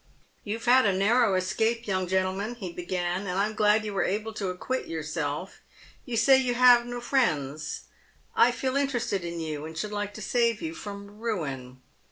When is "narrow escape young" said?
0.97-2.07